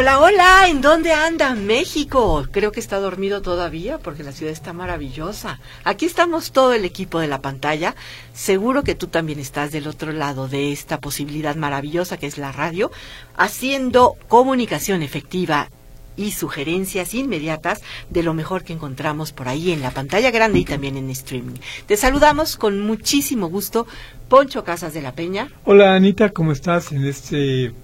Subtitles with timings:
[0.00, 2.46] Hola, hola, ¿en dónde anda México?
[2.50, 5.60] Creo que está dormido todavía porque la ciudad está maravillosa.
[5.84, 7.94] Aquí estamos todo el equipo de la pantalla.
[8.32, 12.50] Seguro que tú también estás del otro lado de esta posibilidad maravillosa que es la
[12.50, 12.90] radio,
[13.36, 15.68] haciendo comunicación efectiva
[16.16, 20.64] y sugerencias inmediatas de lo mejor que encontramos por ahí en la pantalla grande y
[20.64, 21.56] también en streaming.
[21.84, 23.86] Te saludamos con muchísimo gusto,
[24.30, 25.50] Poncho Casas de la Peña.
[25.66, 27.74] Hola Anita, ¿cómo estás en este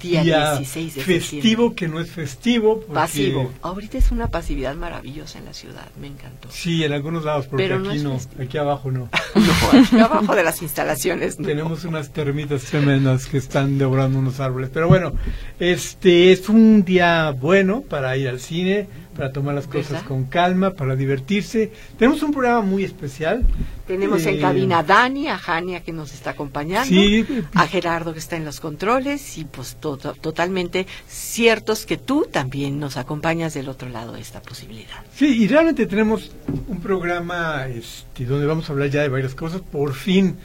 [0.00, 2.80] Día, 16 de festivo que no es festivo.
[2.80, 3.52] Pasivo.
[3.62, 6.48] Ahorita es una pasividad maravillosa en la ciudad, me encantó.
[6.50, 9.08] Sí, en algunos lados, porque Pero no aquí no, aquí abajo no.
[9.34, 11.38] No, aquí abajo de las instalaciones.
[11.38, 11.46] no.
[11.46, 14.70] Tenemos unas termitas tremendas que están devorando unos árboles.
[14.72, 15.12] Pero bueno,
[15.58, 20.06] este es un día bueno para ir al cine, para tomar las cosas ¿Verdad?
[20.06, 21.72] con calma, para divertirse.
[21.98, 23.44] Tenemos un programa muy especial.
[23.86, 27.24] Tenemos en Eh, cabina a Dani, a Jania que nos está acompañando, Sí.
[27.54, 32.26] a Gerardo que está en los controles y pues to- to- totalmente ciertos que tú
[32.30, 35.04] también nos acompañas del otro lado de esta posibilidad.
[35.14, 36.32] Sí, y realmente tenemos
[36.68, 39.60] un programa este, donde vamos a hablar ya de varias cosas.
[39.60, 40.36] Por fin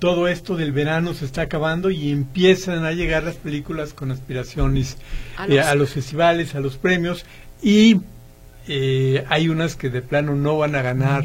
[0.00, 4.96] todo esto del verano se está acabando y empiezan a llegar las películas con aspiraciones
[5.36, 7.24] A eh, a los festivales, a los premios
[7.62, 8.00] y
[8.66, 11.22] eh, hay unas que de plano no van a ganar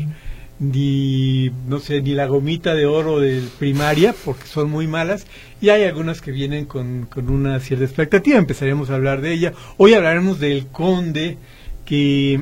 [0.60, 5.28] ni no sé ni la gomita de oro de primaria porque son muy malas
[5.60, 8.38] y hay algunas que vienen con, con una cierta expectativa.
[8.38, 9.54] Empezaremos a hablar de ella.
[9.78, 11.38] Hoy hablaremos del conde
[11.86, 12.42] que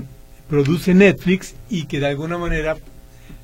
[0.50, 2.78] produce Netflix y que de alguna manera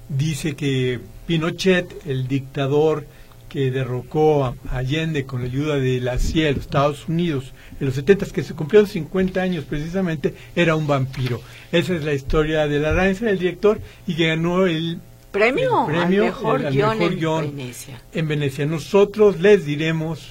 [0.09, 3.05] dice que Pinochet el dictador
[3.49, 7.87] que derrocó a Allende con la ayuda de la CIA de los Estados Unidos en
[7.87, 11.41] los 70 que se cumplieron 50 años precisamente, era un vampiro.
[11.71, 14.99] Esa es la historia de la Ranza, del director, y que ganó el
[15.31, 17.55] Premio, El premio, al mejor el- al guion mejor en guion.
[17.55, 18.01] Venecia.
[18.13, 18.65] en Venecia.
[18.65, 20.27] Nosotros les diremos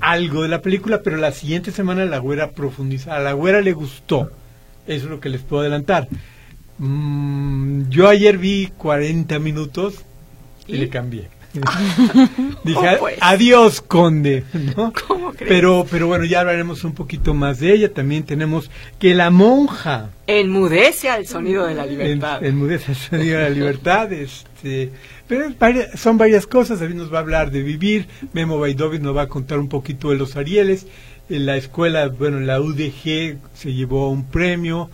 [0.00, 3.14] algo de la película, pero la siguiente semana la güera profundiza.
[3.16, 4.30] A la güera le gustó.
[4.86, 6.08] Eso es lo que les puedo adelantar.
[6.78, 9.94] Mm, yo ayer vi 40 minutos
[10.66, 10.78] y, ¿Y?
[10.78, 11.28] le cambié.
[12.64, 13.16] Dije, Oh, pues.
[13.20, 14.44] adiós, conde.
[14.76, 14.92] ¿no?
[15.08, 15.48] ¿Cómo crees?
[15.48, 17.92] Pero, pero bueno, ya hablaremos un poquito más de ella.
[17.92, 22.42] También tenemos que la monja Enmudece al sonido de la libertad.
[22.42, 24.12] en, enmudece el sonido de la libertad.
[24.12, 24.90] Este,
[25.28, 25.46] pero
[25.96, 26.80] son varias cosas.
[26.80, 28.08] David nos va a hablar de vivir.
[28.32, 30.86] Memo Baidovic nos va a contar un poquito de los Arieles.
[31.28, 34.90] En la escuela, bueno, en la UDG se llevó un premio.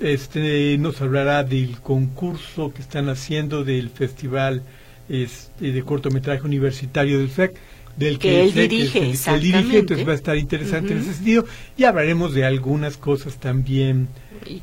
[0.00, 4.62] Este nos hablará del concurso que están haciendo del festival
[5.08, 7.56] este, de cortometraje universitario del FEC.
[7.96, 11.14] Del Que él sé que dirige, él dirige, entonces va a estar interesante en ese
[11.14, 11.46] sentido.
[11.76, 14.08] Y hablaremos de algunas cosas también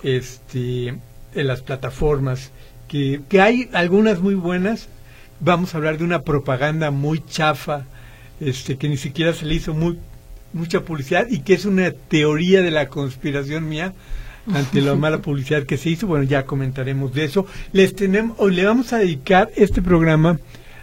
[0.03, 0.87] este,
[1.33, 2.51] en las plataformas,
[2.87, 4.87] que, que hay algunas muy buenas.
[5.41, 7.85] Vamos a hablar de una propaganda muy chafa,
[8.39, 9.99] este, que ni siquiera se le hizo muy,
[10.53, 13.93] mucha publicidad y que es una teoría de la conspiración mía
[14.53, 16.07] ante la mala publicidad que se hizo.
[16.07, 17.45] Bueno, ya comentaremos de eso.
[17.71, 20.39] Les tenemos, le vamos a dedicar este programa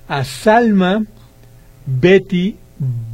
[0.09, 1.05] a Salma
[1.87, 2.56] Betty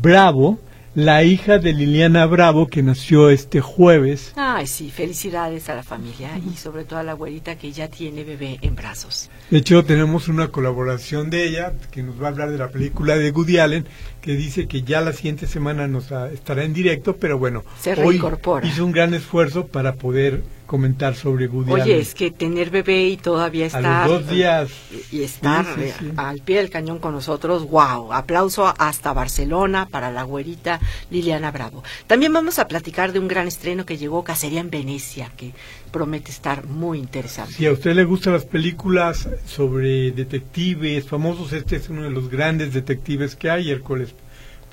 [0.00, 0.58] Bravo,
[0.98, 4.32] la hija de Liliana Bravo, que nació este jueves.
[4.34, 8.24] Ay, sí, felicidades a la familia y sobre todo a la abuelita que ya tiene
[8.24, 9.30] bebé en brazos.
[9.48, 13.16] De hecho, tenemos una colaboración de ella que nos va a hablar de la película
[13.16, 13.86] de Woody Allen,
[14.20, 17.92] que dice que ya la siguiente semana nos ah, estará en directo, pero bueno, Se
[17.92, 18.66] hoy reincorpora.
[18.66, 21.72] hizo un gran esfuerzo para poder comentar sobre Woody.
[21.72, 24.06] Oye, es que tener bebé y todavía a estar...
[24.08, 24.68] los dos días.
[25.10, 26.12] y estar Sí, sí, sí.
[26.16, 30.78] al pie del cañón con nosotros, wow, aplauso hasta Barcelona para la güerita
[31.10, 31.82] Liliana Bravo.
[32.06, 35.54] También vamos a platicar de un gran estreno que llegó Cacería en Venecia, que
[35.90, 37.54] promete estar muy interesante.
[37.54, 42.28] Si a usted le gustan las películas sobre detectives famosos, este es uno de los
[42.28, 44.14] grandes detectives que hay, Hércules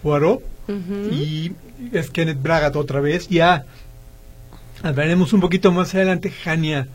[0.04, 0.44] Poirot.
[0.68, 1.14] Ujú.
[1.14, 1.54] y
[1.94, 3.30] es Kenneth Braga otra vez.
[3.30, 3.66] Ya
[4.86, 6.30] hablaremos un poquito más adelante.
[6.30, 6.88] Jania,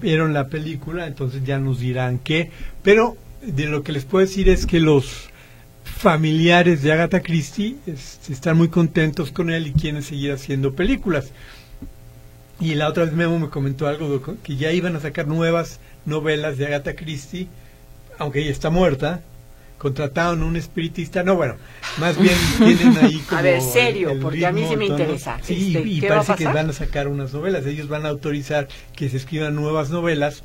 [0.00, 2.50] vieron la película, entonces ya nos dirán qué.
[2.82, 5.30] Pero de lo que les puedo decir es que los
[5.84, 11.30] familiares de Agatha Christie este, están muy contentos con él y quieren seguir haciendo películas.
[12.60, 16.58] Y la otra vez Memo me comentó algo que ya iban a sacar nuevas novelas
[16.58, 17.48] de Agatha Christie,
[18.18, 19.22] aunque ella está muerta,
[19.84, 21.56] contrataron un espiritista, no, bueno,
[21.98, 23.38] más bien tienen ahí como...
[23.38, 24.98] A ver, serio, el- el porque a mí sí me tono.
[24.98, 25.38] interesa.
[25.42, 28.06] Sí, Este, y ¿qué va a parece que van a sacar unas novelas, ellos van
[28.06, 28.66] a autorizar
[28.96, 30.42] que se escriban nuevas novelas.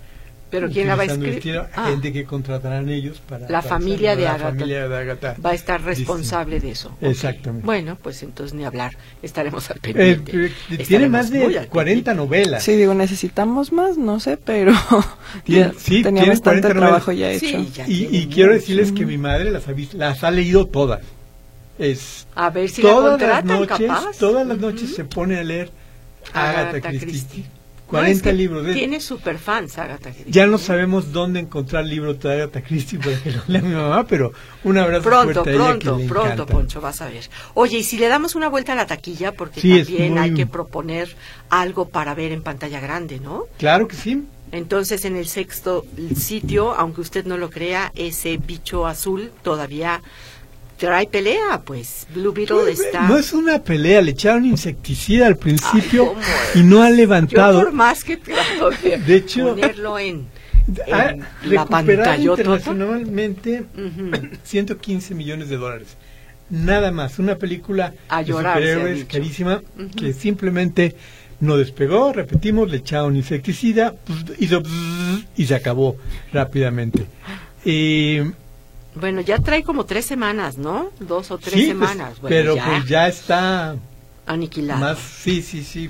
[0.50, 1.62] Pero ¿quién la va a escribir?
[1.76, 1.90] Ah.
[1.92, 3.48] gente que contratarán ellos para...
[3.50, 4.50] La familia de la Agatha.
[4.50, 5.36] familia de Agatha.
[5.46, 6.90] Va a estar responsable de eso.
[6.90, 7.04] Ok.
[7.04, 7.66] Exactamente.
[7.66, 8.98] Bueno, pues entonces ni hablar.
[9.22, 10.32] Estaremos al Eh, pendiente.
[10.32, 12.64] eh, tiene Estaremos más de al 40 novelas.
[12.64, 14.74] Sí, digo, necesitamos más, no sé, pero
[15.44, 17.46] Tiene- ya sí, tenía tiene bastante 40 trabajo ya hecho.
[17.46, 20.66] Sí, ya Y, tiene y quiero decirles que mi madre las ha, las ha leído
[20.66, 21.02] todas.
[21.78, 24.18] Es A ver si la todas las contratan, noches, capaz.
[24.18, 25.70] todas las noches se pone a leer
[26.34, 27.08] Agatha Agatha Christie.
[27.08, 27.46] Christie.
[27.90, 28.66] 40 No, es que libros.
[28.66, 30.32] de- Tiene superfans, Agatha Christie.
[30.32, 34.06] Ya no sabemos dónde encontrar libros de Agatha Christie para que lo lea mi mamá,
[34.06, 34.32] pero
[34.64, 36.46] un abrazo Pronto, fuerte a ella pronto, que pronto, encanta.
[36.54, 37.28] Poncho, vas a ver.
[37.56, 40.34] Oye, y si le damos una vuelta a la taquilla, porque Sí, también muy- hay
[40.36, 41.16] que proponer
[41.50, 43.46] algo para ver en pantalla grande, ¿no?
[43.58, 44.24] Claro que sí.
[44.52, 45.86] Entonces, en el sexto
[46.16, 50.02] sitio, aunque usted no lo crea, ese bicho azul todavía
[50.80, 52.08] trae pelea, pues.
[52.16, 53.08] Blue Beetle está...
[53.08, 56.22] No es una pelea, le echaron insecticida al principio ¿cómo
[56.56, 57.62] y no ha Yo levantado.
[57.62, 60.28] por más que trato de, De hecho- ponerlo en,
[61.46, 63.66] la pantalla internacionalmente
[64.44, 65.98] 115 millones de dólares.
[66.50, 69.62] Nada más, una película A de llorar, ha superhéroes carísima
[69.96, 70.96] que simplemente
[71.40, 74.62] no despegó, repetimos, le echaron insecticida, pues, hizo
[75.38, 75.96] y se acabó
[76.34, 77.06] rápidamente.
[77.66, 78.32] Eh,
[79.00, 80.92] Bueno, ya trae como tres semanas, ¿no?
[81.00, 82.20] Dos o tres sí, pues, semanas.
[82.22, 83.76] Bueno, pero ya, pues ya está
[84.26, 84.80] aniquilado.
[84.80, 85.90] más, sí, sí, sí.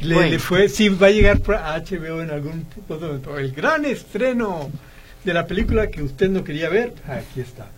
[0.00, 0.30] Le, Bueno.
[0.30, 3.38] le fue, sí, va a llegar a HBO en algún momento.
[3.38, 4.70] El gran estreno
[5.24, 7.68] de la película que usted no quería ver, aquí está.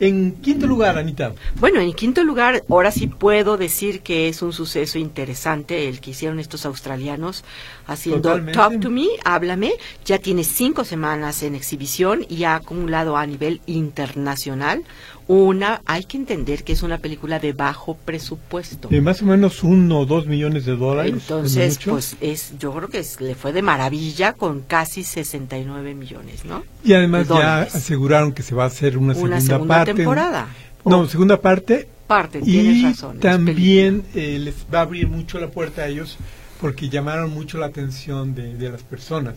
[0.00, 1.32] En quinto lugar, Anita.
[1.58, 6.10] Bueno, en quinto lugar, ahora sí puedo decir que es un suceso interesante el que
[6.10, 7.44] hicieron estos australianos
[7.86, 8.52] haciendo Totalmente.
[8.58, 9.72] Talk to Me, háblame.
[10.04, 14.82] Ya tiene cinco semanas en exhibición y ha acumulado a nivel internacional
[15.28, 18.86] una, hay que entender que es una película de bajo presupuesto.
[18.88, 21.12] De más o menos uno o dos millones de dólares.
[21.12, 26.44] Entonces, pues es, yo creo que es- le fue de maravilla con casi 69 millones,
[26.44, 26.62] ¿no?
[26.84, 29.94] y además de ya aseguraron que se va a hacer una, Una segunda, segunda parte.
[29.94, 30.48] temporada.
[30.84, 31.08] No, Oh.
[31.08, 31.88] segunda parte.
[32.06, 33.16] Parte, tienes Y razón.
[33.16, 36.16] es también eh, les va a abrir mucho la puerta a ellos
[36.60, 39.34] porque llamaron mucho la atención de, de las personas.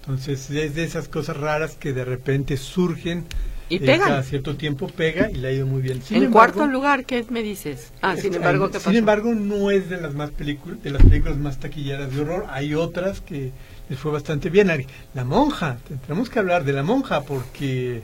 [0.00, 3.26] Entonces, es de esas cosas raras que de repente surgen.
[3.70, 4.08] Y eh, pegan.
[4.08, 6.00] cada cierto tiempo pega y le ha ido muy bien.
[6.02, 7.92] Sin en embargo, cuarto lugar, ¿qué me dices?
[8.00, 8.96] Ah, sin eh, embargo, ¿qué sin pasó?
[8.96, 12.46] embargo, no es de las más películas, de las películas más taquilleras de horror.
[12.48, 13.52] Hay otras que
[13.90, 14.70] les fue bastante bien.
[15.12, 15.76] La monja,
[16.06, 18.02] tenemos que hablar de la monja porque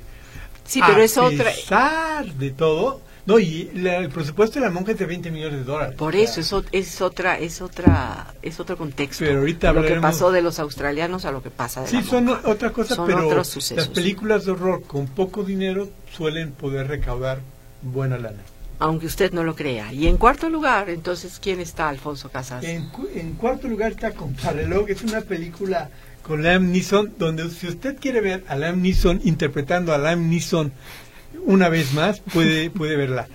[0.65, 1.51] sí, pero es a otra.
[1.51, 5.61] pesar de todo, no y la- el presupuesto de la monja es de 20 millones
[5.61, 5.95] de dólares.
[5.97, 9.25] Por eso es, es otra, es otra, es otro contexto.
[9.25, 11.97] Pero ahorita lo que hablaremos- pasó de los australianos a lo que pasa de Sí,
[11.97, 12.49] la son monja.
[12.49, 13.77] otra cosa, Son pero otros sucesos.
[13.77, 17.41] las películas de horror con poco dinero suelen poder recaudar
[17.83, 18.43] buena lana.
[18.81, 19.93] Aunque usted no lo crea.
[19.93, 22.65] Y en cuarto lugar, entonces, ¿quién está Alfonso Casas?
[22.65, 25.89] En, en cuarto lugar está Contrarreloj, es una película
[26.23, 30.73] con Liam Neeson, donde si usted quiere ver a Liam Neeson interpretando a Liam Neeson
[31.45, 33.29] una vez más, puede, puede verla.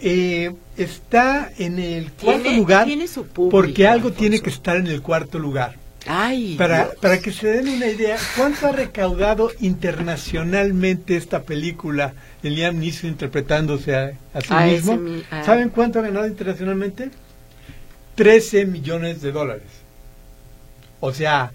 [0.00, 4.18] Eh, está en el cuarto Tiene- lugar tiene su público, porque algo Alfonso.
[4.20, 5.74] tiene que estar en el cuarto lugar.
[6.06, 6.94] Ay, Para, Dios.
[7.02, 13.10] para que se den una idea, ¿cuánto ha recaudado internacionalmente esta película de Liam Neeson
[13.10, 14.96] interpretándose a, a sí mismo?
[14.96, 17.10] mi- ¿Saben cuánto ha ganado internacionalmente?
[18.14, 19.64] 13 millones de dólares.
[21.00, 21.52] O sea,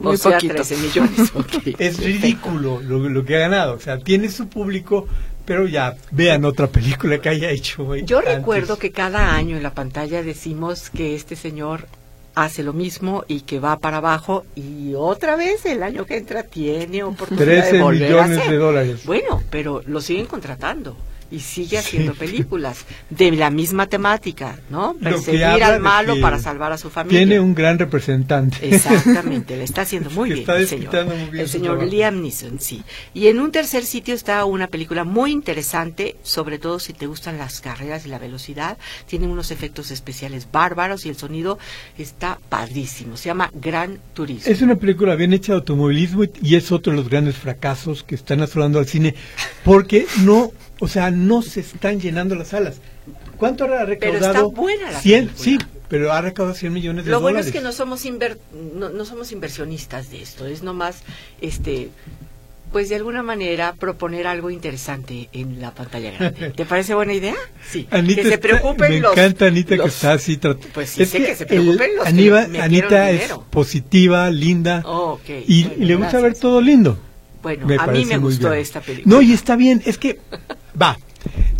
[0.00, 0.54] o Muy sea, poquito.
[0.54, 1.30] 13 millones.
[1.34, 3.74] ok, es ridículo lo, lo que ha ganado.
[3.74, 5.06] O sea, tiene su público,
[5.44, 7.94] pero ya vean otra película que haya hecho.
[7.96, 8.36] Yo antes.
[8.36, 11.86] recuerdo que cada año en la pantalla decimos que este señor
[12.34, 16.42] hace lo mismo y que va para abajo y otra vez el año que entra
[16.42, 18.50] tiene oportunidad de 13 volver a millones hacer.
[18.50, 19.00] de dólares.
[19.06, 20.94] Bueno, pero lo siguen contratando
[21.30, 21.76] y sigue Sí.
[21.76, 24.94] haciendo películas de la misma temática, ¿no?
[25.02, 27.20] Perseguir al malo para salvar a su familia.
[27.20, 28.56] Tiene un gran representante.
[28.68, 31.04] Exactamente, le está haciendo muy bien está el señor.
[31.06, 31.82] muy bien el señor.
[31.84, 32.82] Liam Neeson, sí.
[33.14, 37.38] Y en un tercer sitio está una película muy interesante, sobre todo si te gustan
[37.38, 38.78] las carreras y la velocidad.
[39.06, 41.58] Tienen unos efectos especiales bárbaros y el sonido
[41.98, 43.16] está padrísimo.
[43.16, 44.52] Se llama Gran Turismo.
[44.52, 48.14] Es una película bien hecha de automovilismo y es otro de los grandes fracasos que
[48.14, 49.14] están asolando al cine
[49.64, 52.76] porque no, o sea, no se están llenando las salas.
[53.36, 54.26] ¿Cuánto ha recaudado?
[54.26, 55.44] está buena la 100, película.
[55.44, 57.46] sí, pero ha recaudado 100 millones de Lo bueno dólares.
[57.46, 58.38] es que no somos inver-
[58.74, 61.02] no, no somos inversionistas de esto, es nomás
[61.40, 61.90] este
[62.72, 66.50] pues de alguna manera proponer algo interesante en la pantalla grande.
[66.56, 67.34] ¿Te parece buena idea?
[67.70, 67.86] Sí.
[67.90, 70.38] Anita que se está- preocupen me los encanta Anita que está así.
[70.74, 75.12] Pues sí, Es sé que se preocupen los que Aníbal- Anita es positiva, linda Oh,
[75.12, 76.98] ok, y, bueno, y le gusta ver todo lindo.
[77.42, 78.60] Bueno, Me a mí me gustó bien.
[78.62, 79.14] esta película.
[79.14, 80.18] No, y está bien, es que,
[80.80, 80.98] va,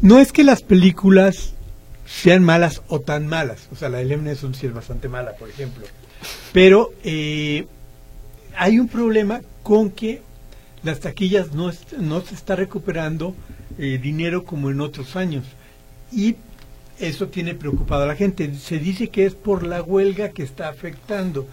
[0.03, 1.55] no es que las películas
[2.07, 5.49] sean malas o tan malas, o sea, la de Neeson sí es bastante mala, por
[5.49, 5.85] ejemplo,
[6.53, 7.67] pero eh,
[8.57, 10.23] hay un problema con que
[10.83, 13.35] las taquillas no, no se está recuperando
[13.79, 15.45] eh, dinero como en otros años,
[16.13, 16.37] y
[16.99, 18.55] eso tiene preocupado a la gente.
[18.55, 21.47] Se dice que es por la huelga que está afectando.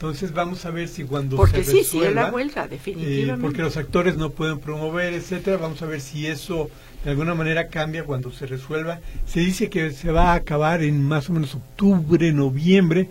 [0.00, 2.68] Entonces vamos a ver si cuando Porque se sí, sí, es la resuelva, huelga, eh,
[2.70, 3.42] definitivamente.
[3.42, 5.58] porque los actores no pueden promover, etcétera.
[5.58, 6.70] Vamos a ver si eso
[7.04, 9.00] de alguna manera cambia cuando se resuelva.
[9.26, 13.10] Se dice que se va a acabar en más o menos octubre, noviembre,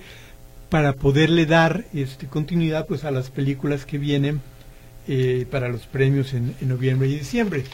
[0.69, 4.41] para poderle dar este, continuidad pues a las películas que vienen
[5.07, 7.65] eh, para los premios en, en noviembre y diciembre.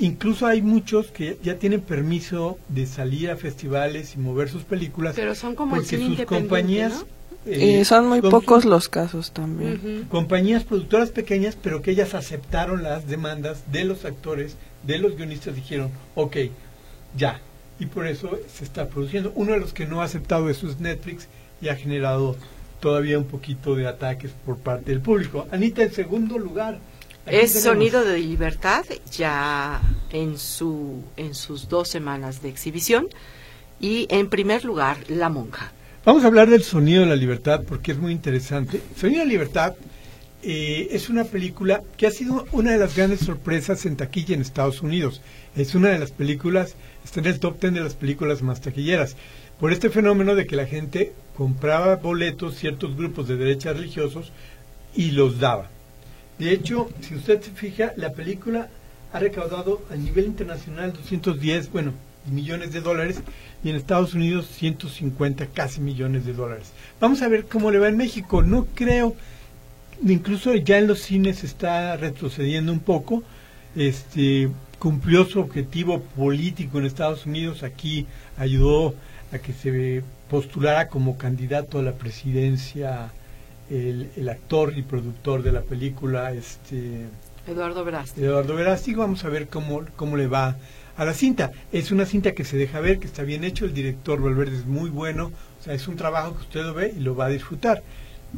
[0.00, 5.14] Incluso hay muchos que ya tienen permiso de salir a festivales y mover sus películas
[5.14, 7.15] Pero son como porque sus compañías ¿no?
[7.46, 10.06] Eh, son muy pocos los casos también.
[10.10, 15.54] Compañías productoras pequeñas, pero que ellas aceptaron las demandas de los actores, de los guionistas,
[15.54, 16.36] dijeron, ok,
[17.16, 17.40] ya.
[17.78, 19.32] Y por eso se está produciendo.
[19.34, 21.28] Uno de los que no ha aceptado eso es Netflix
[21.60, 22.36] y ha generado
[22.80, 25.46] todavía un poquito de ataques por parte del público.
[25.50, 26.78] Anita, en segundo lugar.
[27.26, 33.08] Es tenemos- Sonido de Libertad, ya en, su, en sus dos semanas de exhibición.
[33.80, 35.72] Y en primer lugar, La Monja.
[36.06, 38.80] Vamos a hablar del Sonido de la Libertad porque es muy interesante.
[38.94, 39.74] Sonido de la Libertad
[40.40, 44.40] eh, es una película que ha sido una de las grandes sorpresas en taquilla en
[44.40, 45.20] Estados Unidos.
[45.56, 49.16] Es una de las películas, está en el top 10 de las películas más taquilleras.
[49.58, 54.30] Por este fenómeno de que la gente compraba boletos, ciertos grupos de derechas religiosos,
[54.94, 55.70] y los daba.
[56.38, 58.68] De hecho, si usted se fija, la película
[59.12, 61.94] ha recaudado a nivel internacional 210, bueno,
[62.30, 63.22] millones de dólares
[63.66, 66.70] y en Estados Unidos 150 casi millones de dólares.
[67.00, 68.40] Vamos a ver cómo le va en México.
[68.40, 69.16] No creo,
[70.06, 73.24] incluso ya en los cines está retrocediendo un poco.
[73.74, 77.64] Este cumplió su objetivo político en Estados Unidos.
[77.64, 78.06] Aquí
[78.38, 78.94] ayudó
[79.32, 83.10] a que se postulara como candidato a la presidencia
[83.68, 87.06] el, el actor y productor de la película, este
[87.48, 88.26] Eduardo Verástegui.
[88.26, 88.96] Eduardo Verástegui.
[88.96, 90.56] Vamos a ver cómo, cómo le va
[90.96, 91.52] a la cinta.
[91.72, 93.64] Es una cinta que se deja ver, que está bien hecho.
[93.64, 95.32] El director Valverde es muy bueno.
[95.60, 97.82] O sea, es un trabajo que usted lo ve y lo va a disfrutar.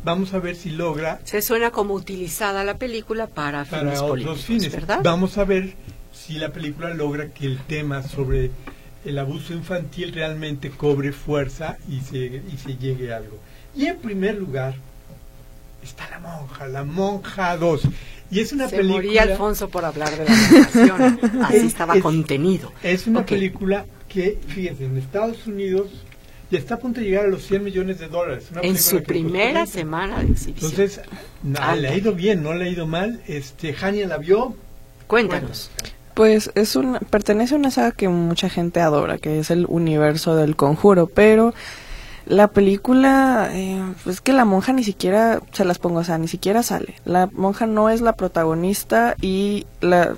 [0.04, 4.44] Vamos a ver si logra Se suena como utilizada la película para, para fines otros
[4.44, 4.72] fines.
[4.72, 5.00] ¿verdad?
[5.02, 5.74] Vamos a ver
[6.12, 8.50] si la película logra que el tema sobre
[9.04, 13.38] el abuso infantil realmente cobre fuerza y se, y se llegue a algo.
[13.74, 14.74] Y en primer lugar
[15.82, 17.82] está La Monja, La Monja 2.
[18.30, 19.02] Y es una Se película...
[19.02, 21.20] moría Alfonso por hablar de la migración.
[21.44, 22.72] Así Es- estaba es- contenido.
[22.82, 23.26] Es una Ok.
[23.28, 25.88] película que, fíjense, en Estados Unidos
[26.50, 28.46] ya está a punto de llegar a los 100 millones de dólares.
[28.52, 29.66] Una En su primera 20.
[29.72, 30.70] semana de exhibición.
[30.70, 31.00] Entonces,
[31.42, 33.20] no, le ha ido bien, no le ha ido mal.
[33.26, 34.54] Este, Jania la vio.
[35.06, 35.70] Cuéntanos.
[36.14, 40.36] Pues es una, pertenece a una saga que mucha gente adora, que es el universo
[40.36, 41.54] del conjuro, pero
[42.28, 46.28] la película, eh, pues que la monja ni siquiera, se las pongo, o sea, ni
[46.28, 46.94] siquiera sale.
[47.06, 50.14] La monja no es la protagonista y la,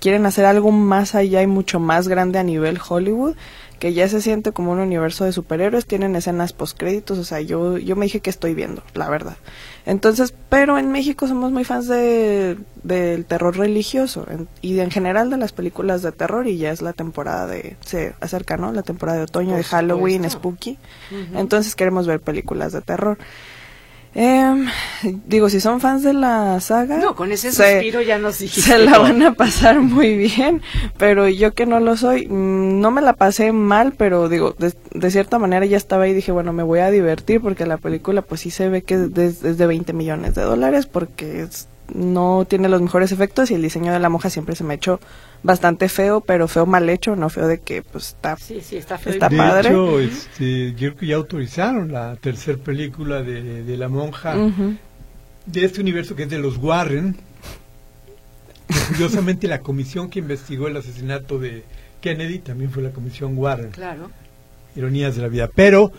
[0.00, 3.36] quieren hacer algo más allá y mucho más grande a nivel Hollywood,
[3.78, 7.78] que ya se siente como un universo de superhéroes, tienen escenas postcréditos, o sea, yo,
[7.78, 9.36] yo me dije que estoy viendo, la verdad.
[9.84, 14.90] Entonces, pero en México somos muy fans de, del terror religioso en- y de- en
[14.90, 18.72] general de las películas de terror y ya es la temporada de, se acerca, ¿no?
[18.72, 20.38] La temporada de otoño Por de Halloween, supuesto.
[20.38, 20.78] Spooky.
[21.34, 23.18] Entonces queremos ver películas de terror.
[24.14, 24.66] Em,
[25.26, 28.60] digo, si son fans de la saga, No, con ese se- suspiro ya nos dijiste.
[28.70, 30.60] se la van a pasar muy bien,
[30.98, 34.74] pero yo que no lo soy, mm, no me la pasé mal, pero digo, de,
[34.92, 37.78] de cierta manera ya estaba ahí y dije, bueno, me voy a divertir porque la
[37.78, 41.42] película pues sí se ve que es de, es de 20 millones de dólares porque
[41.44, 44.74] es- no tiene los mejores efectos y el diseño de la monja siempre se me
[44.74, 45.00] ha hecho
[45.42, 48.36] bastante feo, pero feo mal hecho, no feo de que pues está...
[48.36, 49.12] Sí, sí, está feo.
[49.12, 49.68] y Está de padre.
[49.70, 54.34] hecho, este, yo creo que ya autorizaron la tercera película de, de La Monja.
[55.46, 57.16] De este universo que es de los Warren.
[58.88, 61.64] Curiosamente la comisión que investigó el asesinato de
[62.00, 63.70] Kennedy también fue la comisión Warren.
[63.70, 64.10] Claro.
[64.76, 65.50] Ironías de la vida.
[65.54, 65.92] Pero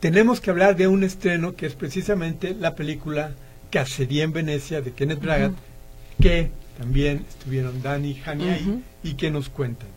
[0.00, 3.32] tenemos que hablar de un estreno que es precisamente la película
[3.72, 5.52] Cacería en Venecia de Kenneth Braga,
[6.20, 9.88] que también estuvieron Dani y Hani ahí y que nos cuentan.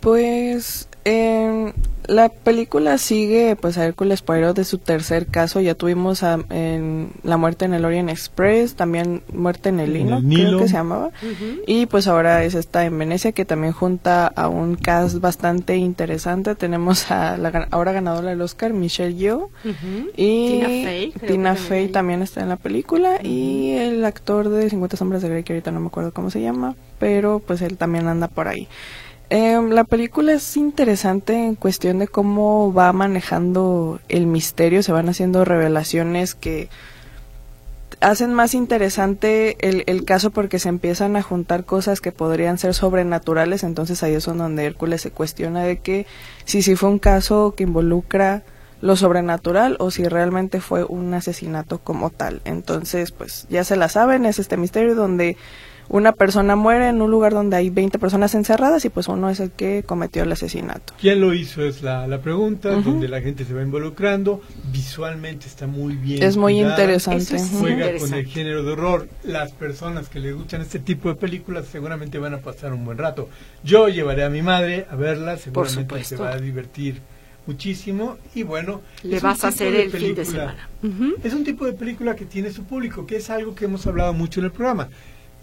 [0.00, 1.72] Pues eh,
[2.08, 5.60] la película sigue pues a Hércules Poirot de su tercer caso.
[5.60, 10.28] Ya tuvimos a, en La muerte en el Orient Express, también Muerte en el En
[10.28, 11.10] Nilo, creo que se llamaba.
[11.66, 16.56] Y pues ahora es esta en Venecia que también junta a un cast bastante interesante.
[16.56, 19.50] Tenemos a la ahora ganadora del Oscar, Michelle Yeoh.
[20.16, 21.92] Y Tina Fey, creo Tina que Fey también.
[21.92, 25.70] también está en la película y el actor de 50 sombras de Grey que ahorita
[25.70, 28.68] no me acuerdo cómo se llama, pero pues él también anda por ahí.
[29.28, 35.08] Em, la película es interesante en cuestión de cómo va manejando el misterio, se van
[35.08, 36.68] haciendo revelaciones que
[38.00, 42.74] hacen más interesante el, el caso porque se empiezan a juntar cosas que podrían ser
[42.74, 46.06] sobrenaturales, entonces ahí es donde Hércules se cuestiona de que
[46.44, 48.44] si sí fue un caso que involucra
[48.80, 52.42] lo sobrenatural o si realmente fue un asesinato como tal.
[52.44, 55.36] Entonces, pues ya se la saben, es este misterio donde
[55.88, 59.40] una persona muere en un lugar donde hay 20 personas encerradas y pues uno es
[59.40, 60.94] el que cometió el asesinato.
[61.00, 61.62] ¿Quién lo hizo?
[61.62, 64.40] Es la, la pregunta, donde la gente se va involucrando.
[64.72, 66.22] Visualmente está muy bien.
[66.22, 66.72] Es muy cuidada.
[66.72, 67.36] interesante.
[67.36, 67.50] Es.
[67.50, 68.18] Juega con Interesante.
[68.20, 69.08] el género de horror.
[69.24, 72.98] Las personas que les gustan este tipo de películas seguramente van a pasar un buen
[72.98, 73.28] rato.
[73.64, 76.16] Yo llevaré a mi madre a verla, seguramente supuesto.
[76.16, 77.00] se va a divertir
[77.46, 78.18] muchísimo.
[78.34, 80.68] Y bueno, Le vas a hacer el fin de película- semana.
[81.22, 84.12] Es un tipo de película que tiene su público, que es algo que hemos hablado
[84.12, 84.88] mucho en el programa.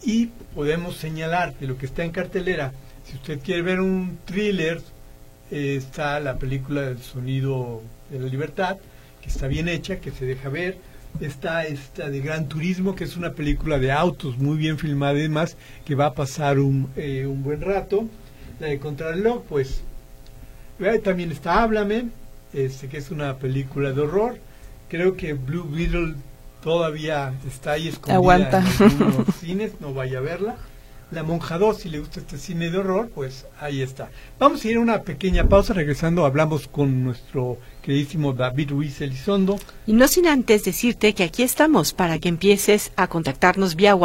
[0.03, 2.73] Y podemos señalar de lo que está en cartelera.
[3.05, 4.81] Si usted quiere ver un thriller,
[5.51, 8.77] eh, está la película del sonido de la libertad,
[9.21, 10.77] que está bien hecha, que se deja ver.
[11.21, 15.23] Está esta de Gran Turismo, que es una película de autos muy bien filmada y
[15.23, 18.07] demás, que va a pasar un, eh, un buen rato.
[18.59, 19.83] La de Contrarreloj, pues
[20.79, 22.07] eh, también está Háblame,
[22.53, 24.37] este, que es una película de horror.
[24.89, 26.15] Creo que Blue Beetle
[26.63, 28.59] todavía está ahí escondida Aguanta.
[28.79, 30.55] en algunos cines, no vaya a verla.
[31.11, 34.09] La Monja 2, si le gusta este cine de horror, pues ahí está.
[34.39, 39.59] Vamos a ir a una pequeña pausa, regresando hablamos con nuestro queridísimo David Ruiz Elizondo.
[39.85, 43.95] Y no sin antes decirte que aquí estamos para que empieces a contactarnos vía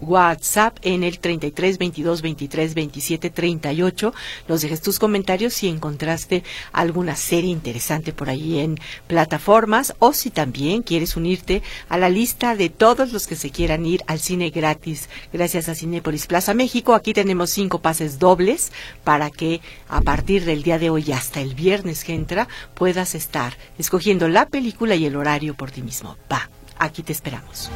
[0.00, 4.14] WhatsApp en el 33 22 23 27 38.
[4.48, 6.42] Nos dejes tus comentarios si encontraste
[6.72, 12.56] alguna serie interesante por ahí en plataformas o si también quieres unirte a la lista
[12.56, 16.94] de todos los que se quieran ir al cine gratis gracias a Cinépolis Plaza México.
[16.94, 18.72] Aquí tenemos cinco pases dobles
[19.04, 23.27] para que a partir del día de hoy hasta el viernes que entra puedas estar
[23.78, 26.16] escogiendo la película y el horario por ti mismo.
[26.30, 27.70] Va, aquí te esperamos.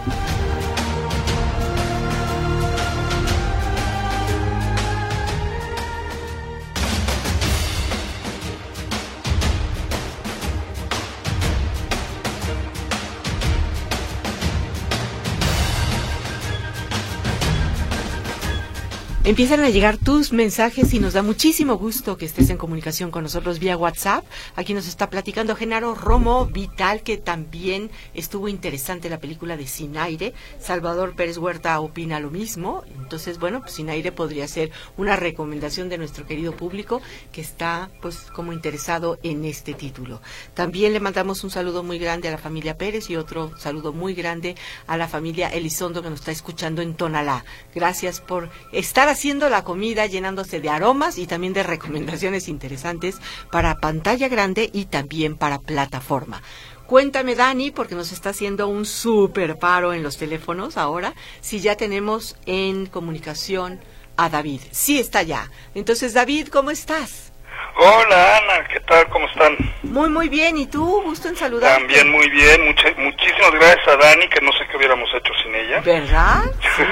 [19.25, 23.23] Empiezan a llegar tus mensajes y nos da muchísimo gusto que estés en comunicación con
[23.23, 24.25] nosotros vía WhatsApp.
[24.57, 29.97] Aquí nos está platicando Genaro Romo Vital, que también estuvo interesante la película de Sin
[29.97, 30.35] Aire.
[30.59, 32.83] Salvador Pérez Huerta opina lo mismo.
[33.12, 37.90] Entonces, bueno, pues Sin Aire podría ser una recomendación de nuestro querido público que está,
[38.01, 40.22] pues, como interesado en este título.
[40.55, 44.14] También le mandamos un saludo muy grande a la familia Pérez y otro saludo muy
[44.14, 47.44] grande a la familia Elizondo que nos está escuchando en Tonalá.
[47.75, 53.18] Gracias por estar haciendo la comida llenándose de aromas y también de recomendaciones interesantes
[53.51, 56.40] para pantalla grande y también para plataforma.
[56.87, 61.77] Cuéntame, Dani, porque nos está haciendo un súper paro en los teléfonos ahora, si ya
[61.77, 63.81] tenemos en comunicación
[64.16, 64.61] a David.
[64.71, 65.51] Sí está ya.
[65.75, 67.32] Entonces, David, ¿cómo estás?
[67.77, 69.09] Hola Ana, ¿qué tal?
[69.09, 69.57] ¿Cómo están?
[69.83, 70.57] Muy, muy bien.
[70.57, 71.03] ¿Y tú?
[71.03, 71.79] Gusto en saludarte.
[71.79, 75.55] También muy bien, mucha- muchísimas gracias a Dani, que no sé qué hubiéramos hecho sin
[75.55, 75.81] ella.
[75.81, 76.42] ¿Verdad?
[76.72, 76.83] Sí.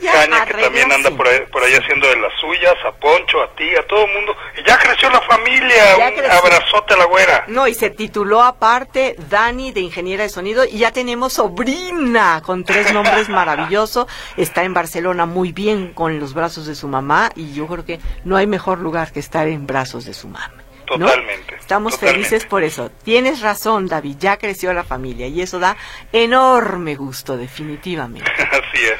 [0.00, 3.42] Ella Tania, que también anda por ahí, por ahí haciendo de las suyas, a Poncho,
[3.42, 4.36] a ti, a todo el mundo.
[4.56, 6.38] Y ya creció la familia, Ya un creció.
[6.38, 7.44] abrazote a la güera.
[7.48, 12.62] No, y se tituló aparte Dani de Ingeniera de Sonido y ya tenemos sobrina con
[12.64, 14.06] tres nombres maravillosos.
[14.36, 17.98] Está en Barcelona muy bien con los brazos de su mamá y yo creo que
[18.24, 20.52] no hay mejor lugar que estar en brazos de su mamá.
[20.56, 21.04] ¿no?
[21.06, 22.28] Totalmente, Estamos totalmente.
[22.28, 22.90] felices por eso.
[23.04, 25.76] Tienes razón, David, ya creció la familia y eso da
[26.12, 28.30] enorme gusto, definitivamente.
[28.50, 28.98] Así es.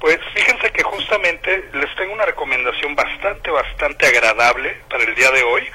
[0.00, 5.42] Pues fíjense que justamente les tengo una recomendación bastante, bastante agradable para el día de
[5.44, 5.66] hoy.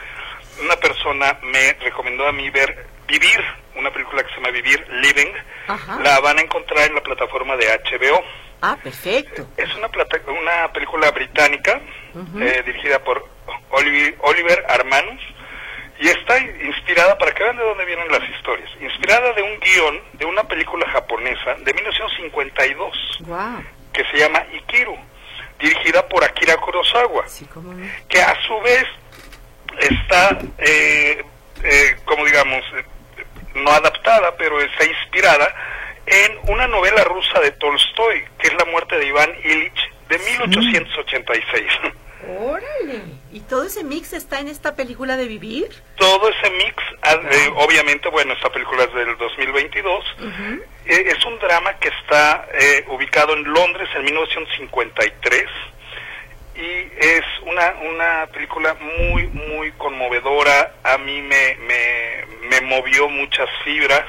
[0.63, 3.41] Una persona me recomendó a mí ver Vivir,
[3.75, 5.33] una película que se llama Vivir, Living.
[5.67, 5.99] Ajá.
[6.03, 8.21] La van a encontrar en la plataforma de HBO.
[8.61, 9.47] Ah, perfecto.
[9.57, 11.81] Es una, plata- una película británica
[12.39, 13.25] eh, dirigida por
[13.71, 15.21] Oliver, Oliver Armanus
[15.99, 20.01] y está inspirada, para que vean de dónde vienen las historias, inspirada de un guion
[20.13, 23.63] de una película japonesa de 1952 Wow.
[23.91, 24.97] que se llama Ikiru,
[25.59, 27.75] dirigida por Akira Kurosawa, Sí, no.
[28.07, 28.85] que a su vez
[29.79, 31.23] está, eh,
[31.63, 32.85] eh, como digamos, eh,
[33.55, 35.53] no adaptada, pero está inspirada
[36.05, 41.65] en una novela rusa de Tolstoy, que es La muerte de Iván Ilich, de 1886.
[42.27, 43.01] Órale.
[43.31, 45.69] ¿Y todo ese mix está en esta película de Vivir?
[45.95, 50.05] Todo ese mix, ah, eh, obviamente, bueno, esta película es del 2022,
[50.85, 55.45] eh, es un drama que está eh, ubicado en Londres en 1953
[56.55, 63.49] y es una, una película muy, muy conmovedora, a mí me, me, me movió muchas
[63.63, 64.03] fibras.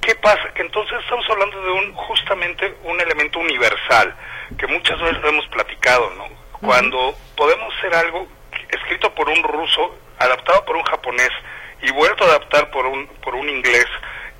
[0.00, 0.48] ¿Qué pasa?
[0.54, 4.14] Que entonces estamos hablando de un justamente un elemento universal,
[4.56, 6.27] que muchas veces lo hemos platicado, ¿no?
[6.60, 8.26] Cuando podemos hacer algo
[8.70, 11.30] escrito por un ruso, adaptado por un japonés
[11.82, 13.86] y vuelto a adaptar por un, por un inglés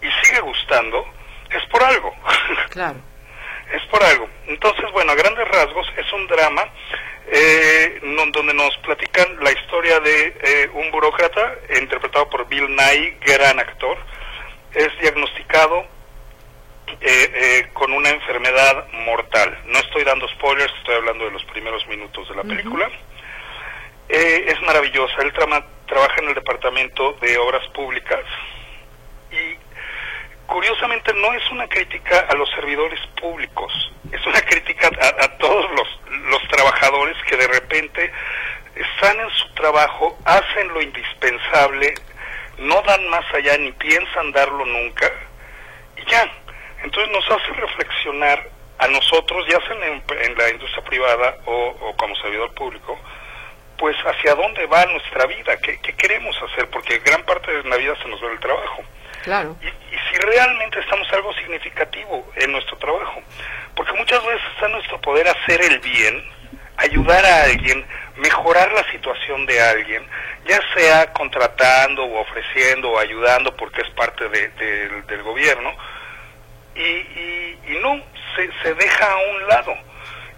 [0.02, 1.04] y sigue gustando,
[1.50, 2.14] es por algo.
[2.70, 2.98] Claro.
[3.72, 4.28] es por algo.
[4.46, 6.64] Entonces, bueno, a grandes rasgos es un drama
[7.26, 8.00] eh,
[8.33, 13.96] donde nos platican la historia de eh, un burócrata interpretado por Bill Nye, gran actor.
[14.74, 15.87] Es diagnosticado
[17.01, 19.59] eh, eh, con una enfermedad mortal.
[19.66, 22.88] No estoy dando spoilers, estoy hablando de los primeros minutos de la película.
[24.09, 25.22] Eh, es maravillosa.
[25.22, 28.20] Él trama- trabaja en el departamento de obras públicas
[29.31, 29.57] y
[30.46, 33.70] curiosamente no es una crítica a los servidores públicos,
[34.11, 38.11] es una crítica a, a todos los, los trabajadores que de repente
[38.74, 41.92] están en su trabajo, hacen lo indispensable,
[42.59, 45.11] no dan más allá ni piensan darlo nunca
[45.96, 46.33] y ya.
[46.83, 51.97] Entonces nos hace reflexionar a nosotros, ya sea en, en la industria privada o, o
[51.97, 52.99] como servidor público,
[53.77, 57.77] pues hacia dónde va nuestra vida, ¿Qué, qué queremos hacer, porque gran parte de la
[57.77, 58.83] vida se nos va el trabajo
[59.25, 59.57] Claro.
[59.61, 63.21] y, y si realmente estamos algo significativo en nuestro trabajo.
[63.75, 66.25] Porque muchas veces está en nuestro poder hacer el bien,
[66.77, 67.85] ayudar a alguien,
[68.17, 70.07] mejorar la situación de alguien,
[70.47, 75.77] ya sea contratando o ofreciendo o ayudando porque es parte de- del- del gobierno,
[76.83, 78.01] y, y, no,
[78.62, 79.75] se, deja a un lado.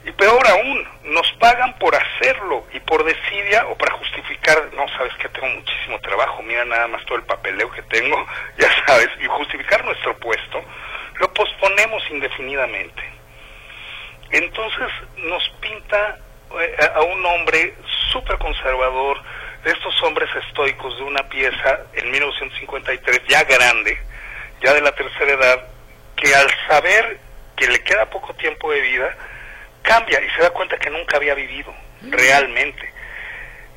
[0.04, 5.12] Y peor aún, nos pagan por hacerlo y por desidia o para justificar, no sabes
[5.14, 8.26] que tengo muchísimo trabajo, mira nada más todo el papeleo que tengo,
[8.58, 10.64] ya sabes, y justificar nuestro puesto,
[11.16, 13.02] lo posponemos indefinidamente.
[14.30, 16.16] Entonces nos pinta
[16.60, 17.74] eh, a a un hombre
[18.10, 19.20] súper conservador,
[19.64, 23.98] de estos hombres estoicos de una pieza en 1953, ya grande,
[24.62, 25.69] ya de la tercera edad,
[26.20, 27.18] que al saber
[27.56, 29.16] que le queda poco tiempo de vida,
[29.82, 32.92] cambia y se da cuenta que nunca había vivido realmente.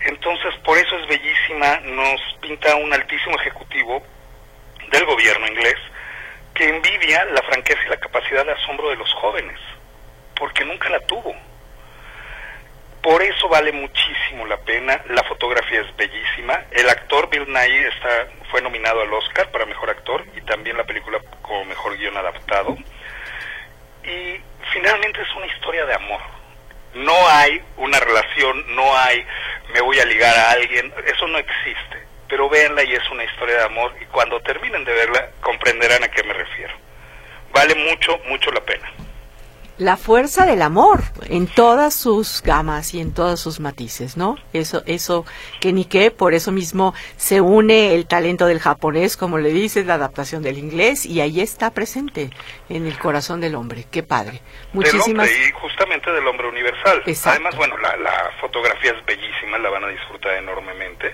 [0.01, 4.03] Entonces, por eso es bellísima, nos pinta un altísimo ejecutivo
[4.91, 5.77] del gobierno inglés
[6.53, 9.59] que envidia la franqueza y la capacidad de asombro de los jóvenes,
[10.35, 11.33] porque nunca la tuvo.
[13.01, 18.27] Por eso vale muchísimo la pena, la fotografía es bellísima, el actor Bill Nighy está,
[18.53, 22.77] fue nominado al Oscar para Mejor Actor y también la película como Mejor Guión Adaptado.
[24.03, 24.39] Y
[24.71, 26.21] finalmente es una historia de amor.
[26.93, 29.25] No hay una relación, no hay
[29.73, 32.05] me voy a ligar a alguien, eso no existe.
[32.29, 36.09] Pero véanla y es una historia de amor y cuando terminen de verla comprenderán a
[36.09, 36.75] qué me refiero.
[37.53, 38.87] Vale mucho, mucho la pena.
[39.83, 44.37] La fuerza del amor en todas sus gamas y en todos sus matices, ¿no?
[44.53, 45.25] Eso, eso
[45.59, 49.85] que ni qué, por eso mismo se une el talento del japonés, como le dices,
[49.85, 52.29] la adaptación del inglés, y ahí está presente
[52.69, 53.83] en el corazón del hombre.
[53.91, 54.41] Qué padre.
[54.71, 55.27] Muchísimas.
[55.27, 57.03] Del hombre y justamente del hombre universal.
[57.05, 57.31] Exacto.
[57.31, 61.13] Además, bueno, la, la fotografía es bellísima, la van a disfrutar enormemente.